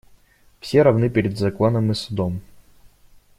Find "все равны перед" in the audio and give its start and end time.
0.61-1.37